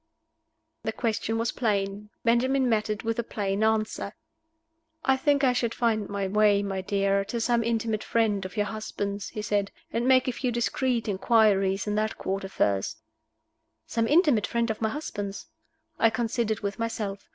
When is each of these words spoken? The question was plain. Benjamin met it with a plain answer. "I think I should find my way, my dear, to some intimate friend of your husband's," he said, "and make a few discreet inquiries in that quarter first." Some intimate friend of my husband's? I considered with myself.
The 0.81 0.91
question 0.91 1.37
was 1.37 1.51
plain. 1.51 2.09
Benjamin 2.23 2.67
met 2.67 2.89
it 2.89 3.03
with 3.03 3.19
a 3.19 3.23
plain 3.23 3.63
answer. 3.63 4.15
"I 5.05 5.15
think 5.15 5.43
I 5.43 5.53
should 5.53 5.75
find 5.75 6.09
my 6.09 6.27
way, 6.27 6.63
my 6.63 6.81
dear, 6.81 7.23
to 7.25 7.39
some 7.39 7.63
intimate 7.63 8.03
friend 8.03 8.43
of 8.43 8.57
your 8.57 8.65
husband's," 8.65 9.29
he 9.29 9.43
said, 9.43 9.69
"and 9.93 10.07
make 10.07 10.27
a 10.27 10.31
few 10.31 10.51
discreet 10.51 11.07
inquiries 11.07 11.85
in 11.85 11.93
that 12.01 12.17
quarter 12.17 12.49
first." 12.49 12.97
Some 13.85 14.07
intimate 14.07 14.47
friend 14.47 14.71
of 14.71 14.81
my 14.81 14.89
husband's? 14.89 15.45
I 15.99 16.09
considered 16.09 16.61
with 16.61 16.79
myself. 16.79 17.29